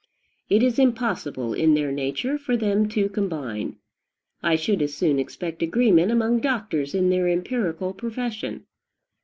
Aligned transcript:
It 0.49 0.63
is 0.63 0.79
impossible, 0.79 1.53
in 1.53 1.75
their 1.75 1.91
nature, 1.91 2.39
for 2.39 2.57
them 2.57 2.89
to 2.89 3.07
combine. 3.07 3.75
I 4.41 4.55
should 4.55 4.81
as 4.81 4.95
soon 4.95 5.19
expect 5.19 5.61
agreement 5.61 6.11
among 6.11 6.39
doctors 6.39 6.95
in 6.95 7.11
their 7.11 7.27
empirical 7.27 7.93
profession. 7.93 8.65